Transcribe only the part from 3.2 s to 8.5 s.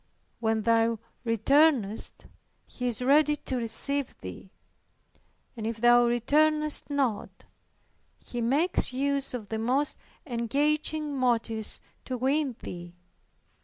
to receive thee; and if thou returnest not, He